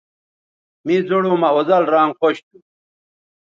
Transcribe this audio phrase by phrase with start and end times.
[0.85, 2.57] مے زوڑوں مہ اوزل رانگ خوش تھو